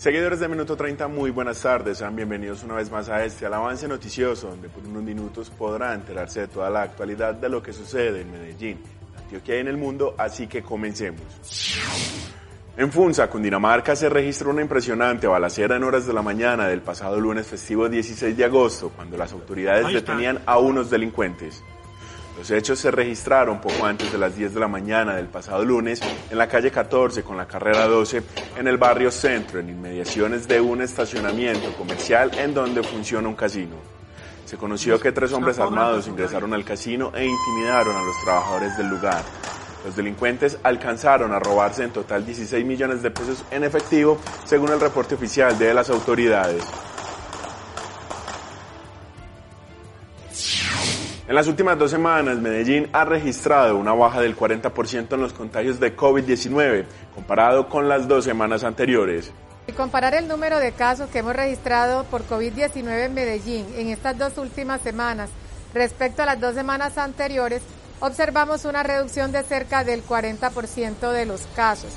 Seguidores 0.00 0.40
de 0.40 0.48
Minuto 0.48 0.78
30, 0.78 1.08
muy 1.08 1.30
buenas 1.30 1.60
tardes. 1.60 1.98
Sean 1.98 2.16
bienvenidos 2.16 2.64
una 2.64 2.76
vez 2.76 2.90
más 2.90 3.10
a 3.10 3.22
este 3.22 3.44
Al 3.44 3.52
avance 3.52 3.86
noticioso, 3.86 4.48
donde 4.48 4.70
por 4.70 4.82
unos 4.82 5.02
minutos 5.02 5.50
podrá 5.50 5.92
enterarse 5.92 6.40
de 6.40 6.48
toda 6.48 6.70
la 6.70 6.80
actualidad 6.80 7.34
de 7.34 7.50
lo 7.50 7.62
que 7.62 7.74
sucede 7.74 8.22
en 8.22 8.32
Medellín, 8.32 8.78
Antioquia 9.14 9.56
y 9.56 9.58
en 9.58 9.68
el 9.68 9.76
mundo, 9.76 10.14
así 10.16 10.46
que 10.46 10.62
comencemos. 10.62 11.20
En 12.78 12.90
Funza, 12.90 13.28
Cundinamarca, 13.28 13.94
se 13.94 14.08
registró 14.08 14.48
una 14.48 14.62
impresionante 14.62 15.26
balacera 15.26 15.76
en 15.76 15.84
horas 15.84 16.06
de 16.06 16.14
la 16.14 16.22
mañana 16.22 16.66
del 16.66 16.80
pasado 16.80 17.20
lunes 17.20 17.46
festivo 17.46 17.86
16 17.86 18.34
de 18.34 18.44
agosto, 18.46 18.90
cuando 18.96 19.18
las 19.18 19.34
autoridades 19.34 19.92
detenían 19.92 20.40
a 20.46 20.58
unos 20.58 20.88
delincuentes. 20.88 21.62
Los 22.40 22.50
hechos 22.52 22.78
se 22.78 22.90
registraron 22.90 23.60
poco 23.60 23.84
antes 23.84 24.10
de 24.10 24.16
las 24.16 24.34
10 24.34 24.54
de 24.54 24.60
la 24.60 24.66
mañana 24.66 25.14
del 25.14 25.26
pasado 25.26 25.62
lunes 25.62 26.00
en 26.30 26.38
la 26.38 26.48
calle 26.48 26.70
14 26.70 27.22
con 27.22 27.36
la 27.36 27.46
carrera 27.46 27.86
12 27.86 28.22
en 28.56 28.66
el 28.66 28.78
barrio 28.78 29.10
Centro, 29.10 29.60
en 29.60 29.68
inmediaciones 29.68 30.48
de 30.48 30.58
un 30.58 30.80
estacionamiento 30.80 31.70
comercial 31.74 32.30
en 32.38 32.54
donde 32.54 32.82
funciona 32.82 33.28
un 33.28 33.34
casino. 33.34 33.76
Se 34.46 34.56
conoció 34.56 34.98
que 34.98 35.12
tres 35.12 35.34
hombres 35.34 35.58
armados 35.58 36.08
ingresaron 36.08 36.54
al 36.54 36.64
casino 36.64 37.12
e 37.14 37.26
intimidaron 37.26 37.94
a 37.94 38.02
los 38.02 38.16
trabajadores 38.24 38.74
del 38.78 38.88
lugar. 38.88 39.22
Los 39.84 39.94
delincuentes 39.94 40.56
alcanzaron 40.62 41.34
a 41.34 41.38
robarse 41.40 41.84
en 41.84 41.90
total 41.90 42.24
16 42.24 42.64
millones 42.64 43.02
de 43.02 43.10
pesos 43.10 43.44
en 43.50 43.64
efectivo, 43.64 44.18
según 44.46 44.70
el 44.70 44.80
reporte 44.80 45.14
oficial 45.14 45.58
de 45.58 45.74
las 45.74 45.90
autoridades. 45.90 46.64
En 51.30 51.36
las 51.36 51.46
últimas 51.46 51.78
dos 51.78 51.92
semanas, 51.92 52.38
Medellín 52.38 52.90
ha 52.92 53.04
registrado 53.04 53.76
una 53.76 53.92
baja 53.92 54.20
del 54.20 54.36
40% 54.36 55.14
en 55.14 55.20
los 55.20 55.32
contagios 55.32 55.78
de 55.78 55.96
COVID-19, 55.96 56.86
comparado 57.14 57.68
con 57.68 57.88
las 57.88 58.08
dos 58.08 58.24
semanas 58.24 58.64
anteriores. 58.64 59.30
Y 59.68 59.72
comparar 59.72 60.14
el 60.14 60.26
número 60.26 60.58
de 60.58 60.72
casos 60.72 61.08
que 61.08 61.20
hemos 61.20 61.36
registrado 61.36 62.02
por 62.06 62.26
COVID-19 62.26 63.04
en 63.04 63.14
Medellín 63.14 63.66
en 63.76 63.90
estas 63.90 64.18
dos 64.18 64.38
últimas 64.38 64.80
semanas 64.80 65.30
respecto 65.72 66.24
a 66.24 66.26
las 66.26 66.40
dos 66.40 66.56
semanas 66.56 66.98
anteriores, 66.98 67.62
observamos 68.00 68.64
una 68.64 68.82
reducción 68.82 69.30
de 69.30 69.44
cerca 69.44 69.84
del 69.84 70.04
40% 70.04 71.12
de 71.12 71.26
los 71.26 71.46
casos. 71.54 71.92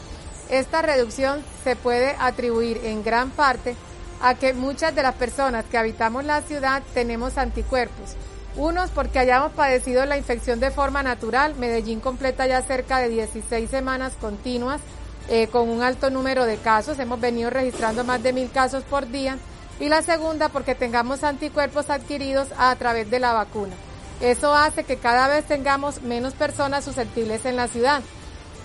Esta 0.51 0.83
reducción 0.83 1.43
se 1.63 1.75
puede 1.75 2.15
atribuir 2.19 2.81
en 2.83 3.03
gran 3.03 3.31
parte 3.31 3.75
a 4.21 4.35
que 4.35 4.53
muchas 4.53 4.93
de 4.93 5.01
las 5.01 5.15
personas 5.15 5.65
que 5.65 5.79
habitamos 5.79 6.23
la 6.23 6.43
ciudad 6.43 6.83
tenemos 6.93 7.39
anticuerpos 7.39 8.15
unos 8.55 8.91
porque 8.91 9.19
hayamos 9.19 9.51
padecido 9.53 10.05
la 10.05 10.17
infección 10.17 10.59
de 10.59 10.71
forma 10.71 11.03
natural. 11.03 11.55
Medellín 11.55 11.99
completa 11.99 12.45
ya 12.45 12.61
cerca 12.61 12.99
de 12.99 13.09
16 13.09 13.69
semanas 13.69 14.13
continuas 14.19 14.81
eh, 15.29 15.47
con 15.47 15.69
un 15.69 15.81
alto 15.81 16.09
número 16.09 16.45
de 16.45 16.57
casos. 16.57 16.99
Hemos 16.99 17.19
venido 17.19 17.49
registrando 17.49 18.03
más 18.03 18.21
de 18.21 18.33
mil 18.33 18.51
casos 18.51 18.83
por 18.83 19.07
día. 19.07 19.37
Y 19.79 19.89
la 19.89 20.01
segunda 20.03 20.49
porque 20.49 20.75
tengamos 20.75 21.23
anticuerpos 21.23 21.89
adquiridos 21.89 22.47
a 22.57 22.75
través 22.75 23.09
de 23.09 23.19
la 23.19 23.33
vacuna. 23.33 23.73
Eso 24.21 24.53
hace 24.53 24.83
que 24.83 24.97
cada 24.97 25.27
vez 25.27 25.45
tengamos 25.45 26.03
menos 26.03 26.33
personas 26.33 26.85
susceptibles 26.85 27.45
en 27.45 27.55
la 27.55 27.67
ciudad. 27.67 28.03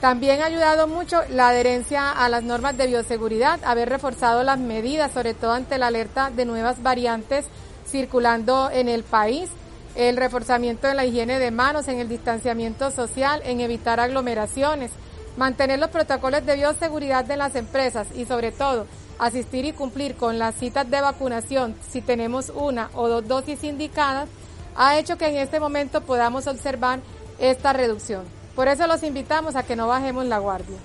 También 0.03 0.43
ha 0.43 0.47
ayudado 0.47 0.87
mucho 0.87 1.23
la 1.31 1.49
adherencia 1.49 2.13
a 2.13 2.29
las 2.29 2.45
normas 2.45 2.77
de 2.77 2.87
bioseguridad, 2.87 3.59
haber 3.65 3.89
reforzado 3.89 4.45
las 4.45 4.59
medidas, 4.59 5.13
sobre 5.13 5.35
todo 5.35 5.53
ante 5.53 5.79
la 5.79 5.89
alerta 5.89 6.31
de 6.31 6.45
nuevas 6.45 6.83
variantes 6.83 7.47
circulando 7.91 8.71
en 8.71 8.89
el 8.89 9.03
país 9.03 9.51
el 9.99 10.17
reforzamiento 10.17 10.87
de 10.87 10.95
la 10.95 11.05
higiene 11.05 11.41
de 11.41 11.51
manos, 11.51 11.89
en 11.89 11.99
el 11.99 12.09
distanciamiento 12.09 12.93
social, 12.93 13.43
en 13.45 13.61
evitar 13.61 13.99
aglomeraciones, 13.99 14.93
mantener 15.37 15.81
los 15.81 15.91
protocolos 15.91 16.47
de 16.47 16.55
bioseguridad 16.55 17.25
de 17.25 17.37
las 17.37 17.57
empresas 17.57 18.07
y 18.15 18.25
sobre 18.25 18.53
todo 18.53 18.87
asistir 19.19 19.65
y 19.65 19.73
cumplir 19.73 20.15
con 20.15 20.39
las 20.39 20.55
citas 20.55 20.89
de 20.89 21.01
vacunación 21.01 21.75
si 21.91 22.01
tenemos 22.01 22.53
una 22.55 22.91
o 22.95 23.09
dos 23.09 23.27
dosis 23.27 23.65
indicadas, 23.65 24.29
ha 24.77 24.97
hecho 25.01 25.19
que 25.19 25.27
en 25.27 25.37
este 25.37 25.59
momento 25.59 26.01
podamos 26.03 26.47
observar 26.47 27.01
esta 27.41 27.73
reducción. 27.73 28.23
Por 28.55 28.69
eso 28.69 28.87
los 28.87 29.03
invitamos 29.03 29.57
a 29.57 29.65
que 29.65 29.75
no 29.75 29.89
bajemos 29.89 30.27
la 30.27 30.39
guardia. 30.39 30.77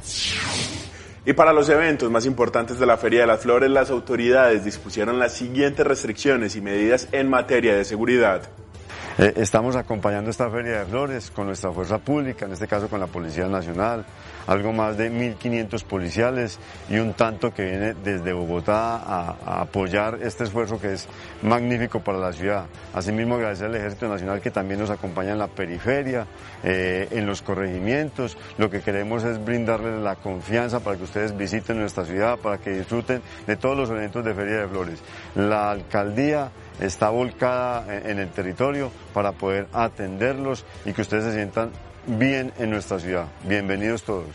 Y 1.24 1.34
para 1.34 1.54
los 1.54 1.70
eventos 1.70 2.10
más 2.10 2.26
importantes 2.26 2.80
de 2.80 2.88
la 2.88 2.98
Feria 2.98 3.22
de 3.22 3.28
las 3.28 3.42
Flores, 3.42 3.70
las 3.70 3.92
autoridades 3.92 4.66
dispusieron 4.66 5.20
las 5.20 5.34
siguientes 5.34 5.86
restricciones 5.86 6.56
y 6.56 6.62
medidas 6.62 7.08
en 7.12 7.30
materia 7.30 7.76
de 7.76 7.86
seguridad. 7.86 8.50
Eh, 9.16 9.32
estamos 9.36 9.76
acompañando 9.76 10.32
esta 10.32 10.50
Feria 10.50 10.80
de 10.80 10.86
Flores 10.86 11.30
con 11.30 11.46
nuestra 11.46 11.72
fuerza 11.72 12.00
pública, 12.00 12.48
en 12.48 12.54
este 12.54 12.68
caso 12.68 12.90
con 12.90 13.00
la 13.00 13.06
Policía 13.06 13.48
Nacional, 13.48 14.04
algo 14.48 14.74
más 14.74 14.98
de 14.98 15.12
1.500 15.12 15.84
policiales 15.84 16.58
y 16.90 16.98
un 16.98 17.14
tanto 17.14 17.54
que 17.54 17.64
viene 17.64 17.94
desde 17.94 18.34
Bogotá 18.34 18.96
a, 18.96 19.62
apoyar 19.62 20.18
este 20.24 20.46
esfuerzo 20.46 20.82
que 20.82 20.94
es 20.94 21.08
magnífico 21.44 22.00
para 22.00 22.18
la 22.18 22.34
ciudad. 22.34 22.66
Asimismo, 22.96 23.36
agradecer 23.36 23.68
al 23.68 23.76
Ejército 23.76 24.08
Nacional 24.08 24.42
que 24.42 24.50
también 24.50 24.80
nos 24.80 24.90
acompaña 24.90 25.34
en 25.34 25.38
la 25.38 25.48
periferia, 25.48 26.26
eh, 26.64 27.08
en 27.12 27.28
los 27.28 27.44
corregimientos. 27.44 28.36
Lo 28.58 28.72
que 28.72 28.82
queremos 28.82 29.24
es 29.26 29.46
brindarles 29.46 30.02
la 30.02 30.16
confianza 30.16 30.80
para 30.80 30.98
que 30.98 31.04
ustedes 31.04 31.38
visiten 31.38 31.80
nuestra 31.80 32.04
ciudad, 32.04 32.40
para 32.40 32.58
que 32.58 32.72
disfruten 32.72 33.22
de 33.46 33.58
todos 33.58 33.78
los 33.78 33.92
eventos 33.92 34.26
de 34.26 34.34
Feria 34.34 34.62
de 34.62 34.68
Flores. 34.68 35.04
La 35.36 35.70
alcaldía 35.70 36.50
está 36.80 37.10
volcada 37.10 37.86
en 38.10 38.20
el 38.20 38.30
territorio 38.30 38.92
para 39.14 39.32
poder 39.32 39.68
atenderlos 39.74 40.66
y 40.86 40.94
que 40.94 41.02
ustedes 41.02 41.26
se 41.26 41.34
sientan 41.34 41.72
bien 42.06 42.52
en 42.60 42.70
nuestra 42.70 43.00
ciudad. 43.00 43.28
Bienvenidos 43.44 44.04
todos. 44.04 44.28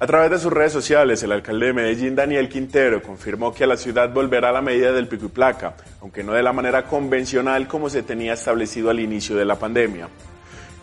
A 0.00 0.06
través 0.06 0.30
de 0.30 0.38
sus 0.38 0.52
redes 0.52 0.72
sociales, 0.72 1.22
el 1.24 1.32
alcalde 1.32 1.66
de 1.66 1.72
Medellín, 1.72 2.14
Daniel 2.14 2.48
Quintero, 2.48 3.02
confirmó 3.02 3.52
que 3.52 3.64
a 3.64 3.66
la 3.66 3.76
ciudad 3.76 4.12
volverá 4.12 4.52
la 4.52 4.62
medida 4.62 4.92
del 4.92 5.08
pico 5.08 5.26
y 5.26 5.30
placa, 5.30 5.74
aunque 6.00 6.22
no 6.22 6.32
de 6.32 6.42
la 6.42 6.52
manera 6.52 6.84
convencional 6.84 7.66
como 7.66 7.90
se 7.90 8.04
tenía 8.04 8.34
establecido 8.34 8.90
al 8.90 9.00
inicio 9.00 9.34
de 9.34 9.44
la 9.44 9.58
pandemia. 9.58 10.08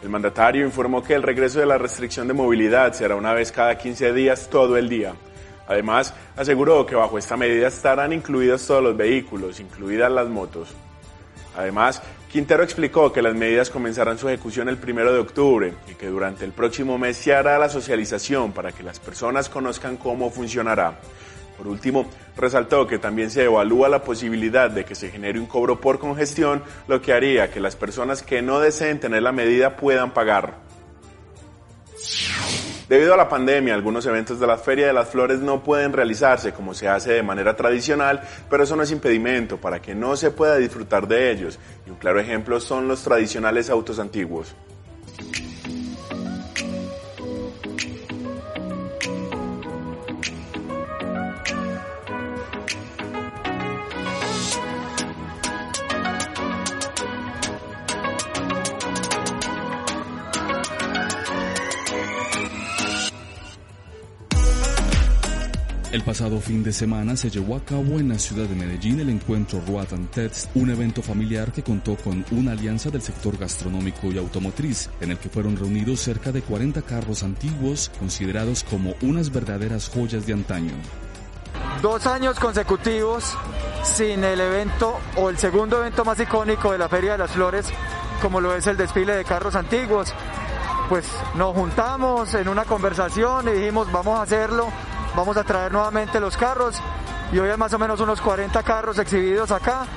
El 0.04 0.10
mandatario 0.10 0.66
informó 0.66 1.02
que 1.02 1.14
el 1.14 1.24
regreso 1.24 1.60
de 1.60 1.66
la 1.66 1.78
restricción 1.78 2.28
de 2.28 2.34
movilidad 2.34 2.92
será 2.92 3.16
una 3.16 3.34
vez 3.34 3.54
cada 3.54 3.78
15 3.78 4.12
días 4.12 4.50
todo 4.52 4.76
el 4.76 4.90
día. 4.90 5.14
Además, 5.68 6.14
aseguró 6.36 6.86
que 6.86 6.96
bajo 6.96 7.18
esta 7.18 7.38
medida 7.38 7.68
estarán 7.68 8.14
incluidos 8.14 8.66
todos 8.66 8.84
los 8.84 8.98
vehículos, 8.98 9.60
incluidas 9.60 10.12
las 10.12 10.28
motos. 10.28 10.70
Además, 11.58 12.02
Quintero 12.32 12.64
explicó 12.64 13.14
que 13.14 13.22
las 13.22 13.34
medidas 13.34 13.70
comenzarán 13.70 14.18
su 14.18 14.28
ejecución 14.28 14.68
el 14.68 14.78
primero 14.78 15.14
de 15.14 15.20
octubre 15.20 15.74
y 15.90 15.96
que 15.96 16.08
durante 16.08 16.44
el 16.44 16.52
próximo 16.52 16.98
mes 16.98 17.16
se 17.16 17.34
hará 17.34 17.58
la 17.58 17.70
socialización 17.70 18.52
para 18.52 18.74
que 18.74 18.84
las 18.84 19.00
personas 19.00 19.48
conozcan 19.48 19.96
cómo 19.96 20.30
funcionará. 20.30 21.00
Por 21.58 21.68
último, 21.68 22.08
resaltó 22.36 22.86
que 22.86 23.00
también 23.00 23.32
se 23.32 23.46
evalúa 23.46 23.88
la 23.88 24.04
posibilidad 24.04 24.70
de 24.70 24.84
que 24.84 24.96
se 24.96 25.10
genere 25.10 25.40
un 25.40 25.46
cobro 25.46 25.80
por 25.80 26.00
congestión, 26.00 26.62
lo 26.90 27.02
que 27.02 27.14
haría 27.14 27.50
que 27.50 27.62
las 27.62 27.78
personas 27.78 28.22
que 28.22 28.42
no 28.42 28.60
deseen 28.60 29.00
tener 29.00 29.24
la 29.24 29.32
medida 29.32 29.78
puedan 29.78 30.12
pagar. 30.12 30.65
Debido 32.88 33.16
a 33.16 33.18
la 33.18 33.28
pandemia, 33.28 33.74
algunos 33.74 34.06
eventos 34.06 34.40
de 34.40 34.46
la 34.46 34.60
Feria 34.60 34.86
de 34.86 34.94
las 34.94 35.10
Flores 35.10 35.40
no 35.40 35.64
pueden 35.64 35.92
realizarse 35.92 36.54
como 36.54 36.76
se 36.76 36.88
hace 36.88 37.14
de 37.14 37.24
manera 37.24 37.56
tradicional, 37.56 38.22
pero 38.48 38.64
eso 38.64 38.76
no 38.76 38.84
es 38.84 38.92
impedimento 38.92 39.58
para 39.58 39.82
que 39.82 39.96
no 39.96 40.16
se 40.16 40.30
pueda 40.30 40.58
disfrutar 40.58 41.08
de 41.08 41.32
ellos. 41.32 41.58
Y 41.88 41.90
un 41.90 41.96
claro 41.96 42.20
ejemplo 42.20 42.60
son 42.60 42.88
los 42.88 43.02
tradicionales 43.02 43.72
autos 43.72 43.98
antiguos. 43.98 44.56
El 65.96 66.04
pasado 66.04 66.42
fin 66.42 66.62
de 66.62 66.74
semana 66.74 67.16
se 67.16 67.30
llevó 67.30 67.56
a 67.56 67.64
cabo 67.64 68.02
en 68.02 68.10
la 68.10 68.20
ciudad 68.20 68.50
de 68.50 68.54
Medellín 68.54 69.00
el 69.00 69.10
encuentro 69.10 69.62
Roatan 69.66 70.08
Tets, 70.08 70.50
un 70.54 70.70
evento 70.70 71.02
familiar 71.02 71.54
que 71.54 71.64
contó 71.64 71.96
con 71.96 72.26
una 72.32 72.52
alianza 72.52 72.90
del 72.90 73.02
sector 73.02 73.38
gastronómico 73.38 74.08
y 74.08 74.18
automotriz, 74.18 74.90
en 75.00 75.12
el 75.12 75.18
que 75.18 75.30
fueron 75.30 75.56
reunidos 75.56 76.02
cerca 76.02 76.34
de 76.34 76.42
40 76.42 76.82
carros 76.82 77.24
antiguos 77.24 77.90
considerados 77.98 78.66
como 78.66 78.94
unas 79.04 79.32
verdaderas 79.32 79.88
joyas 79.88 80.26
de 80.26 80.34
antaño. 80.34 80.74
Dos 81.82 82.06
años 82.08 82.42
consecutivos 82.42 83.34
sin 83.86 84.22
el 84.26 84.42
evento 84.42 85.00
o 85.16 85.30
el 85.30 85.38
segundo 85.38 85.78
evento 85.78 86.04
más 86.04 86.20
icónico 86.20 86.74
de 86.74 86.78
la 86.78 86.90
Feria 86.90 87.14
de 87.14 87.20
las 87.20 87.32
Flores, 87.32 87.68
como 88.22 88.42
lo 88.42 88.54
es 88.54 88.68
el 88.68 88.76
desfile 88.76 89.16
de 89.16 89.24
carros 89.24 89.56
antiguos. 89.56 90.14
Pues 90.90 91.06
nos 91.36 91.56
juntamos 91.56 92.34
en 92.34 92.50
una 92.50 92.66
conversación 92.66 93.48
y 93.48 93.54
dijimos 93.54 93.90
vamos 93.94 94.20
a 94.20 94.24
hacerlo 94.24 94.68
Vamos 95.16 95.38
a 95.38 95.46
traer 95.46 95.72
nuevamente 95.72 96.20
los 96.20 96.36
carros 96.36 96.76
y 97.32 97.40
hoy 97.40 97.50
hay 97.50 97.58
más 97.58 97.74
o 97.74 97.80
menos 97.80 98.02
unos 98.02 98.20
40 98.20 98.62
carros 98.64 99.00
exhibidos 99.00 99.50
acá. 99.50 99.88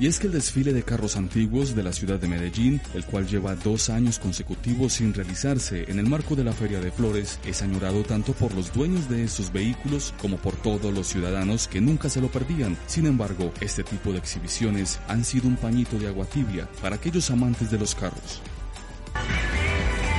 Y 0.00 0.08
es 0.08 0.18
que 0.18 0.26
el 0.26 0.32
desfile 0.32 0.72
de 0.72 0.82
carros 0.82 1.16
antiguos 1.16 1.76
de 1.76 1.84
la 1.84 1.92
ciudad 1.92 2.18
de 2.18 2.26
Medellín, 2.26 2.80
el 2.94 3.04
cual 3.04 3.28
lleva 3.28 3.54
dos 3.54 3.90
años 3.90 4.18
consecutivos 4.18 4.94
sin 4.94 5.14
realizarse 5.14 5.88
en 5.88 6.00
el 6.00 6.08
marco 6.08 6.34
de 6.34 6.42
la 6.42 6.52
Feria 6.52 6.80
de 6.80 6.90
Flores, 6.90 7.38
es 7.46 7.62
añorado 7.62 8.02
tanto 8.02 8.32
por 8.32 8.52
los 8.54 8.72
dueños 8.72 9.08
de 9.08 9.22
estos 9.22 9.52
vehículos 9.52 10.12
como 10.20 10.36
por 10.38 10.56
todos 10.56 10.92
los 10.92 11.06
ciudadanos 11.06 11.68
que 11.68 11.80
nunca 11.80 12.08
se 12.08 12.20
lo 12.20 12.26
perdían. 12.26 12.76
Sin 12.86 13.06
embargo, 13.06 13.52
este 13.60 13.84
tipo 13.84 14.10
de 14.10 14.18
exhibiciones 14.18 14.98
han 15.06 15.24
sido 15.24 15.46
un 15.46 15.56
pañito 15.56 15.96
de 15.96 16.08
agua 16.08 16.26
tibia 16.26 16.68
para 16.80 16.96
aquellos 16.96 17.30
amantes 17.30 17.70
de 17.70 17.78
los 17.78 17.94
carros. 17.94 18.42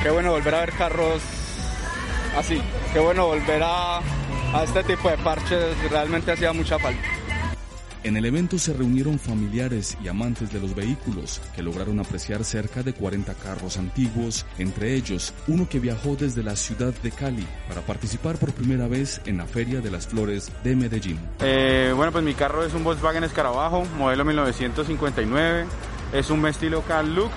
Qué 0.01 0.09
bueno 0.09 0.31
volver 0.31 0.55
a 0.55 0.59
ver 0.61 0.71
carros 0.71 1.42
así, 2.37 2.61
qué 2.91 2.99
bueno 2.99 3.27
volver 3.27 3.61
a, 3.63 3.97
a 3.97 4.63
este 4.63 4.83
tipo 4.83 5.09
de 5.09 5.17
parches, 5.17 5.91
realmente 5.91 6.31
hacía 6.31 6.53
mucha 6.53 6.79
falta. 6.79 7.01
En 8.03 8.17
el 8.17 8.25
evento 8.25 8.59
se 8.59 8.73
reunieron 8.73 9.17
familiares 9.17 9.97
y 10.03 10.09
amantes 10.09 10.51
de 10.51 10.59
los 10.59 10.75
vehículos 10.75 11.39
que 11.55 11.63
lograron 11.63 12.01
apreciar 12.01 12.43
cerca 12.43 12.83
de 12.83 12.93
40 12.93 13.33
carros 13.35 13.77
antiguos, 13.77 14.45
entre 14.57 14.93
ellos 14.95 15.33
uno 15.47 15.69
que 15.69 15.79
viajó 15.79 16.17
desde 16.17 16.43
la 16.43 16.57
ciudad 16.57 16.93
de 17.01 17.11
Cali 17.11 17.47
para 17.69 17.79
participar 17.79 18.35
por 18.35 18.51
primera 18.51 18.89
vez 18.89 19.21
en 19.25 19.37
la 19.37 19.45
Feria 19.45 19.79
de 19.79 19.89
las 19.89 20.05
Flores 20.05 20.51
de 20.65 20.75
Medellín. 20.75 21.17
Eh, 21.39 21.93
bueno, 21.95 22.11
pues 22.11 22.25
mi 22.25 22.33
carro 22.33 22.65
es 22.65 22.73
un 22.73 22.83
Volkswagen 22.83 23.23
Escarabajo, 23.23 23.85
modelo 23.97 24.25
1959, 24.25 25.65
es 26.11 26.29
un 26.29 26.45
estilo 26.45 26.81
Cal 26.81 27.15
Look, 27.15 27.31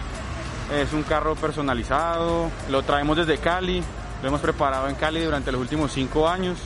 es 0.75 0.93
un 0.93 1.05
carro 1.05 1.37
personalizado, 1.37 2.51
lo 2.71 2.83
traemos 2.83 3.17
desde 3.17 3.39
Cali, 3.39 3.85
lo 4.23 4.29
hemos 4.29 4.41
preparado 4.41 4.89
en 4.89 4.95
Cali 4.95 5.23
durante 5.23 5.53
los 5.53 5.61
últimos 5.61 5.93
cinco 5.93 6.29
años 6.29 6.59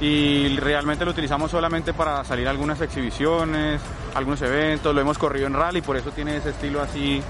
y 0.00 0.56
realmente 0.56 1.04
lo 1.04 1.12
utilizamos 1.12 1.50
solamente 1.50 1.94
para 1.94 2.24
salir 2.24 2.48
algunas 2.48 2.80
exhibiciones, 2.80 3.80
algunos 4.14 4.42
eventos, 4.42 4.94
lo 4.94 5.00
hemos 5.00 5.18
corrido 5.18 5.46
en 5.46 5.54
rally, 5.54 5.82
por 5.82 5.96
eso 5.96 6.10
tiene 6.10 6.36
ese 6.36 6.50
estilo 6.50 6.82
así 6.82 7.22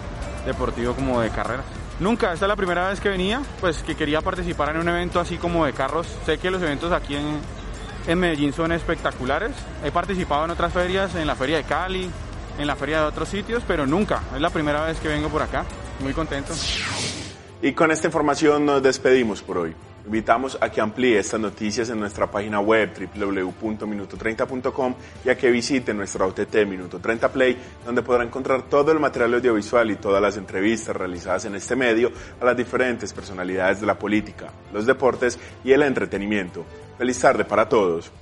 deportivo 0.46 0.94
como 0.94 1.20
de 1.20 1.30
carreras. 1.30 1.64
Nunca, 2.00 2.32
esta 2.32 2.46
es 2.46 2.48
la 2.48 2.56
primera 2.56 2.88
vez 2.88 3.00
que 3.00 3.08
venía, 3.08 3.42
pues 3.60 3.82
que 3.82 3.94
quería 3.94 4.20
participar 4.20 4.70
en 4.70 4.78
un 4.78 4.88
evento 4.88 5.20
así 5.20 5.36
como 5.36 5.64
de 5.64 5.72
carros. 5.72 6.08
Sé 6.26 6.38
que 6.38 6.50
los 6.50 6.60
eventos 6.60 6.92
aquí 6.92 7.14
en, 7.14 7.38
en 8.08 8.18
Medellín 8.18 8.52
son 8.52 8.72
espectaculares. 8.72 9.52
He 9.84 9.92
participado 9.92 10.44
en 10.44 10.50
otras 10.50 10.72
ferias, 10.72 11.14
en 11.14 11.26
la 11.26 11.36
feria 11.36 11.58
de 11.58 11.64
Cali, 11.64 12.10
en 12.58 12.66
la 12.66 12.74
feria 12.74 13.00
de 13.00 13.06
otros 13.06 13.28
sitios, 13.28 13.62
pero 13.66 13.86
nunca, 13.86 14.22
es 14.34 14.40
la 14.40 14.50
primera 14.50 14.84
vez 14.84 14.98
que 14.98 15.08
vengo 15.08 15.28
por 15.28 15.42
acá. 15.42 15.64
Muy 16.00 16.12
contento. 16.12 16.52
Y 17.64 17.72
con 17.72 17.90
esta 17.90 18.08
información 18.08 18.66
nos 18.66 18.82
despedimos 18.82 19.40
por 19.40 19.56
hoy. 19.56 19.74
Invitamos 20.04 20.58
a 20.60 20.68
que 20.68 20.82
amplíe 20.82 21.18
estas 21.18 21.40
noticias 21.40 21.88
en 21.88 21.98
nuestra 21.98 22.30
página 22.30 22.60
web 22.60 22.92
www.minuto30.com 23.16 24.94
y 25.24 25.30
a 25.30 25.38
que 25.38 25.50
visite 25.50 25.94
nuestra 25.94 26.26
OTT 26.26 26.66
Minuto 26.66 26.98
30 26.98 27.32
Play, 27.32 27.56
donde 27.86 28.02
podrá 28.02 28.22
encontrar 28.22 28.68
todo 28.68 28.92
el 28.92 29.00
material 29.00 29.32
audiovisual 29.32 29.90
y 29.90 29.96
todas 29.96 30.20
las 30.20 30.36
entrevistas 30.36 30.94
realizadas 30.94 31.46
en 31.46 31.54
este 31.54 31.74
medio 31.74 32.12
a 32.38 32.44
las 32.44 32.54
diferentes 32.54 33.14
personalidades 33.14 33.80
de 33.80 33.86
la 33.86 33.98
política, 33.98 34.50
los 34.70 34.84
deportes 34.84 35.38
y 35.64 35.72
el 35.72 35.84
entretenimiento. 35.84 36.66
Feliz 36.98 37.18
tarde 37.18 37.46
para 37.46 37.66
todos. 37.66 38.12